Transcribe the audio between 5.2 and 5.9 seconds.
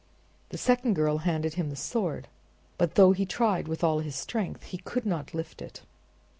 lift it.